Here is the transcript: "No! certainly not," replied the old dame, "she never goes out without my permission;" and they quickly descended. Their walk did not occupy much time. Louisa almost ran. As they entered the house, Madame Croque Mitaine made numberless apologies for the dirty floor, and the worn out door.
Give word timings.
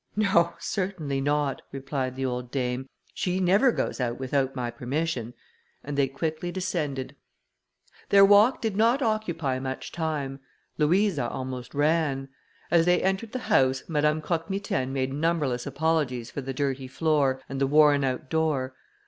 "No! 0.15 0.55
certainly 0.57 1.21
not," 1.21 1.61
replied 1.71 2.15
the 2.15 2.25
old 2.25 2.49
dame, 2.49 2.89
"she 3.13 3.39
never 3.39 3.71
goes 3.71 3.99
out 4.01 4.19
without 4.19 4.55
my 4.55 4.71
permission;" 4.71 5.35
and 5.83 5.95
they 5.95 6.07
quickly 6.07 6.51
descended. 6.51 7.15
Their 8.09 8.25
walk 8.25 8.63
did 8.63 8.75
not 8.75 9.03
occupy 9.03 9.59
much 9.59 9.91
time. 9.91 10.39
Louisa 10.79 11.29
almost 11.29 11.75
ran. 11.75 12.29
As 12.71 12.87
they 12.87 13.03
entered 13.03 13.31
the 13.31 13.37
house, 13.53 13.83
Madame 13.87 14.21
Croque 14.23 14.49
Mitaine 14.49 14.91
made 14.91 15.13
numberless 15.13 15.67
apologies 15.67 16.31
for 16.31 16.41
the 16.41 16.51
dirty 16.51 16.87
floor, 16.87 17.39
and 17.47 17.61
the 17.61 17.67
worn 17.67 18.03
out 18.03 18.27
door. 18.27 18.73